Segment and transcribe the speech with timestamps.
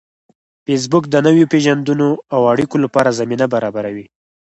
[0.65, 4.05] فېسبوک د نویو پیژندنو او اړیکو لپاره زمینه برابروي